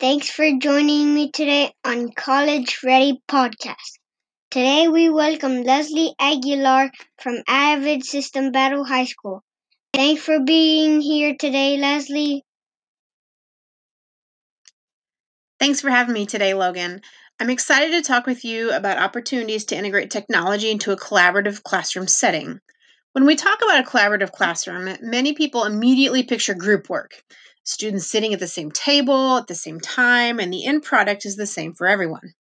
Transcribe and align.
Thanks 0.00 0.30
for 0.30 0.48
joining 0.62 1.12
me 1.12 1.32
today 1.32 1.72
on 1.84 2.12
College 2.12 2.78
Ready 2.84 3.20
Podcast. 3.28 3.98
Today 4.48 4.86
we 4.86 5.08
welcome 5.08 5.64
Leslie 5.64 6.14
Aguilar 6.20 6.92
from 7.20 7.42
AVID 7.48 8.04
System 8.04 8.52
Battle 8.52 8.84
High 8.84 9.06
School. 9.06 9.42
Thanks 9.92 10.22
for 10.22 10.38
being 10.38 11.00
here 11.00 11.34
today, 11.36 11.78
Leslie. 11.78 12.44
Thanks 15.58 15.80
for 15.80 15.90
having 15.90 16.14
me 16.14 16.26
today, 16.26 16.54
Logan. 16.54 17.00
I'm 17.40 17.50
excited 17.50 17.90
to 17.90 18.02
talk 18.02 18.24
with 18.24 18.44
you 18.44 18.70
about 18.70 18.98
opportunities 18.98 19.64
to 19.64 19.76
integrate 19.76 20.12
technology 20.12 20.70
into 20.70 20.92
a 20.92 20.96
collaborative 20.96 21.64
classroom 21.64 22.06
setting. 22.06 22.60
When 23.14 23.26
we 23.26 23.34
talk 23.34 23.62
about 23.64 23.80
a 23.80 23.88
collaborative 23.88 24.30
classroom, 24.30 24.96
many 25.02 25.32
people 25.32 25.64
immediately 25.64 26.22
picture 26.22 26.54
group 26.54 26.88
work 26.88 27.24
students 27.68 28.06
sitting 28.06 28.32
at 28.32 28.40
the 28.40 28.48
same 28.48 28.70
table 28.70 29.36
at 29.36 29.46
the 29.46 29.54
same 29.54 29.78
time, 29.78 30.40
and 30.40 30.50
the 30.50 30.64
end 30.64 30.82
product 30.82 31.26
is 31.26 31.36
the 31.36 31.46
same 31.46 31.74
for 31.74 31.86
everyone. 31.86 32.32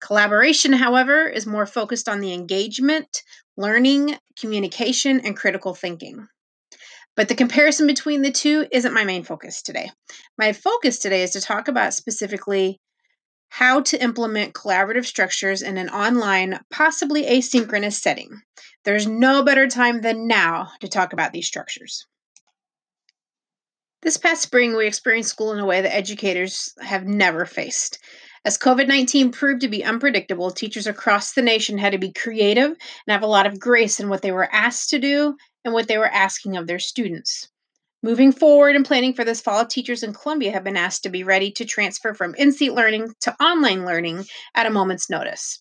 Collaboration, 0.00 0.72
however, 0.72 1.28
is 1.28 1.46
more 1.46 1.66
focused 1.66 2.08
on 2.08 2.20
the 2.20 2.34
engagement, 2.34 3.22
learning, 3.56 4.18
communication, 4.38 5.20
and 5.20 5.36
critical 5.36 5.72
thinking. 5.72 6.26
But 7.14 7.28
the 7.28 7.34
comparison 7.34 7.86
between 7.86 8.22
the 8.22 8.32
two 8.32 8.66
isn't 8.72 8.92
my 8.92 9.04
main 9.04 9.22
focus 9.22 9.62
today. 9.62 9.90
My 10.36 10.52
focus 10.52 10.98
today 10.98 11.22
is 11.22 11.30
to 11.30 11.40
talk 11.40 11.68
about 11.68 11.94
specifically 11.94 12.80
how 13.48 13.80
to 13.82 14.02
implement 14.02 14.54
collaborative 14.54 15.06
structures 15.06 15.62
in 15.62 15.78
an 15.78 15.88
online, 15.88 16.58
possibly 16.70 17.24
asynchronous 17.24 17.94
setting. 17.94 18.42
There's 18.84 19.06
no 19.06 19.44
better 19.44 19.68
time 19.68 20.00
than 20.00 20.26
now 20.26 20.72
to 20.80 20.88
talk 20.88 21.12
about 21.12 21.32
these 21.32 21.46
structures. 21.46 22.04
This 24.06 24.16
past 24.16 24.40
spring, 24.40 24.76
we 24.76 24.86
experienced 24.86 25.30
school 25.30 25.52
in 25.52 25.58
a 25.58 25.66
way 25.66 25.80
that 25.80 25.92
educators 25.92 26.72
have 26.80 27.08
never 27.08 27.44
faced. 27.44 27.98
As 28.44 28.56
COVID 28.56 28.86
19 28.86 29.32
proved 29.32 29.62
to 29.62 29.68
be 29.68 29.84
unpredictable, 29.84 30.52
teachers 30.52 30.86
across 30.86 31.32
the 31.32 31.42
nation 31.42 31.76
had 31.76 31.90
to 31.90 31.98
be 31.98 32.12
creative 32.12 32.68
and 32.68 32.78
have 33.08 33.24
a 33.24 33.26
lot 33.26 33.46
of 33.46 33.58
grace 33.58 33.98
in 33.98 34.08
what 34.08 34.22
they 34.22 34.30
were 34.30 34.48
asked 34.52 34.90
to 34.90 35.00
do 35.00 35.36
and 35.64 35.74
what 35.74 35.88
they 35.88 35.98
were 35.98 36.06
asking 36.06 36.56
of 36.56 36.68
their 36.68 36.78
students. 36.78 37.48
Moving 38.00 38.30
forward 38.30 38.76
and 38.76 38.84
planning 38.84 39.12
for 39.12 39.24
this 39.24 39.40
fall, 39.40 39.66
teachers 39.66 40.04
in 40.04 40.12
Columbia 40.12 40.52
have 40.52 40.62
been 40.62 40.76
asked 40.76 41.02
to 41.02 41.08
be 41.08 41.24
ready 41.24 41.50
to 41.50 41.64
transfer 41.64 42.14
from 42.14 42.36
in 42.36 42.52
seat 42.52 42.74
learning 42.74 43.12
to 43.22 43.34
online 43.42 43.84
learning 43.84 44.24
at 44.54 44.66
a 44.66 44.70
moment's 44.70 45.10
notice. 45.10 45.60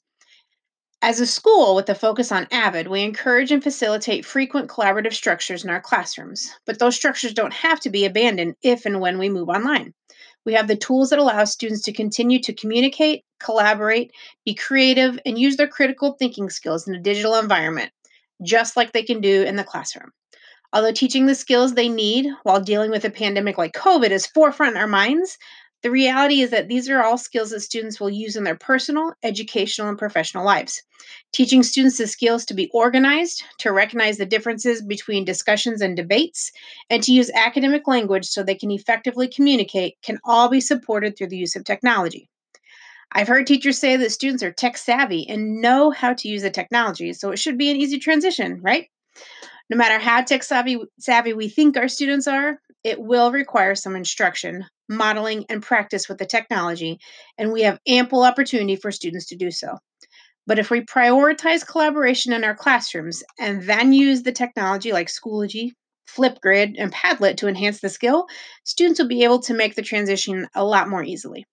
As 1.07 1.19
a 1.19 1.27
school 1.27 1.75
with 1.75 1.87
a 1.87 1.93
focus 1.93 2.31
on 2.31 2.47
AVID, 2.51 2.87
we 2.87 3.03
encourage 3.03 3.51
and 3.51 3.61
facilitate 3.61 4.25
frequent 4.25 4.71
collaborative 4.71 5.13
structures 5.13 5.63
in 5.63 5.69
our 5.69 5.79
classrooms, 5.79 6.51
but 6.65 6.79
those 6.79 6.95
structures 6.95 7.31
don't 7.31 7.53
have 7.53 7.79
to 7.81 7.91
be 7.91 8.05
abandoned 8.05 8.55
if 8.63 8.87
and 8.87 8.99
when 8.99 9.19
we 9.19 9.29
move 9.29 9.47
online. 9.47 9.93
We 10.47 10.53
have 10.53 10.67
the 10.67 10.75
tools 10.75 11.11
that 11.11 11.19
allow 11.19 11.43
students 11.45 11.83
to 11.83 11.93
continue 11.93 12.39
to 12.41 12.55
communicate, 12.55 13.23
collaborate, 13.39 14.13
be 14.45 14.55
creative, 14.55 15.19
and 15.27 15.37
use 15.37 15.57
their 15.57 15.67
critical 15.67 16.15
thinking 16.17 16.49
skills 16.49 16.87
in 16.87 16.95
a 16.95 16.99
digital 16.99 17.35
environment, 17.35 17.91
just 18.43 18.75
like 18.75 18.91
they 18.91 19.03
can 19.03 19.21
do 19.21 19.43
in 19.43 19.57
the 19.57 19.63
classroom. 19.63 20.11
Although 20.73 20.91
teaching 20.91 21.27
the 21.27 21.35
skills 21.35 21.75
they 21.75 21.87
need 21.87 22.27
while 22.41 22.59
dealing 22.59 22.89
with 22.89 23.05
a 23.05 23.11
pandemic 23.11 23.59
like 23.59 23.73
COVID 23.73 24.09
is 24.09 24.25
forefront 24.25 24.75
in 24.75 24.81
our 24.81 24.87
minds, 24.87 25.37
the 25.85 25.91
reality 25.91 26.41
is 26.41 26.49
that 26.49 26.67
these 26.67 26.89
are 26.89 27.03
all 27.03 27.15
skills 27.15 27.51
that 27.51 27.59
students 27.59 27.99
will 27.99 28.09
use 28.09 28.35
in 28.35 28.43
their 28.43 28.55
personal, 28.55 29.13
educational, 29.21 29.87
and 29.87 29.99
professional 29.99 30.43
lives. 30.43 30.81
Teaching 31.31 31.61
students 31.61 31.99
the 31.99 32.07
skills 32.07 32.43
to 32.45 32.55
be 32.55 32.71
organized, 32.73 33.43
to 33.59 33.71
recognize 33.71 34.17
the 34.17 34.25
differences 34.25 34.81
between 34.81 35.25
discussions 35.25 35.81
and 35.81 35.95
debates, 35.95 36.51
and 36.89 37.03
to 37.03 37.11
use 37.11 37.29
academic 37.35 37.87
language 37.87 38.25
so 38.25 38.41
they 38.41 38.55
can 38.55 38.71
effectively 38.71 39.27
communicate 39.27 39.93
can 40.01 40.17
all 40.23 40.49
be 40.49 40.59
supported 40.59 41.15
through 41.15 41.27
the 41.27 41.37
use 41.37 41.55
of 41.55 41.63
technology. 41.63 42.27
I've 43.11 43.27
heard 43.27 43.45
teachers 43.45 43.77
say 43.77 43.95
that 43.95 44.11
students 44.11 44.41
are 44.41 44.51
tech 44.51 44.77
savvy 44.77 45.29
and 45.29 45.61
know 45.61 45.91
how 45.91 46.15
to 46.15 46.27
use 46.27 46.41
the 46.41 46.49
technology, 46.49 47.13
so 47.13 47.29
it 47.29 47.37
should 47.37 47.59
be 47.59 47.69
an 47.69 47.77
easy 47.77 47.99
transition, 47.99 48.59
right? 48.63 48.87
No 49.69 49.77
matter 49.77 49.99
how 49.99 50.23
tech 50.23 50.41
savvy, 50.41 50.79
savvy 50.97 51.33
we 51.33 51.47
think 51.47 51.77
our 51.77 51.87
students 51.87 52.27
are, 52.27 52.59
it 52.85 53.01
will 53.01 53.31
require 53.31 53.73
some 53.73 53.95
instruction, 53.95 54.63
modeling, 54.87 55.43
and 55.49 55.63
practice 55.63 56.07
with 56.07 56.19
the 56.19 56.25
technology, 56.25 56.99
and 57.35 57.51
we 57.51 57.63
have 57.63 57.79
ample 57.87 58.21
opportunity 58.21 58.75
for 58.75 58.91
students 58.91 59.25
to 59.25 59.35
do 59.35 59.49
so. 59.49 59.75
But 60.45 60.59
if 60.59 60.69
we 60.69 60.81
prioritize 60.81 61.65
collaboration 61.65 62.31
in 62.31 62.43
our 62.43 62.53
classrooms 62.53 63.23
and 63.39 63.63
then 63.63 63.91
use 63.91 64.21
the 64.21 64.31
technology 64.31 64.93
like 64.93 65.07
Schoology, 65.07 65.71
Flipgrid, 66.07 66.75
and 66.77 66.93
Padlet 66.93 67.37
to 67.37 67.47
enhance 67.47 67.81
the 67.81 67.89
skill, 67.89 68.27
students 68.65 68.99
will 68.99 69.07
be 69.07 69.23
able 69.23 69.39
to 69.39 69.55
make 69.55 69.73
the 69.73 69.81
transition 69.81 70.47
a 70.53 70.63
lot 70.63 70.87
more 70.87 71.03
easily. 71.03 71.43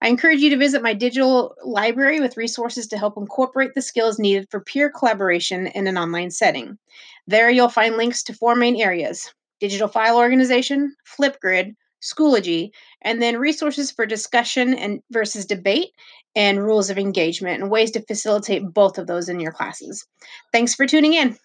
I 0.00 0.08
encourage 0.08 0.38
you 0.38 0.50
to 0.50 0.56
visit 0.56 0.84
my 0.84 0.94
digital 0.94 1.56
library 1.64 2.20
with 2.20 2.36
resources 2.36 2.86
to 2.86 2.96
help 2.96 3.14
incorporate 3.16 3.72
the 3.74 3.82
skills 3.82 4.20
needed 4.20 4.46
for 4.52 4.60
peer 4.60 4.88
collaboration 4.88 5.66
in 5.66 5.88
an 5.88 5.98
online 5.98 6.30
setting. 6.30 6.78
There, 7.26 7.50
you'll 7.50 7.68
find 7.68 7.96
links 7.96 8.22
to 8.22 8.34
four 8.34 8.54
main 8.54 8.80
areas 8.80 9.32
digital 9.60 9.88
file 9.88 10.16
organization, 10.16 10.94
Flipgrid, 11.06 11.74
Schoology, 12.02 12.70
and 13.02 13.20
then 13.20 13.36
resources 13.36 13.90
for 13.90 14.06
discussion 14.06 14.74
and 14.74 15.02
versus 15.10 15.44
debate 15.44 15.90
and 16.34 16.62
rules 16.62 16.90
of 16.90 16.98
engagement 16.98 17.60
and 17.60 17.70
ways 17.70 17.90
to 17.92 18.02
facilitate 18.02 18.72
both 18.72 18.98
of 18.98 19.06
those 19.06 19.28
in 19.28 19.40
your 19.40 19.52
classes. 19.52 20.06
Thanks 20.52 20.74
for 20.74 20.86
tuning 20.86 21.14
in. 21.14 21.36